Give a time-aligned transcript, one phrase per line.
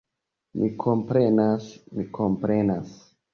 [0.61, 1.67] Mi komprenas,
[1.99, 2.99] mi komprenas!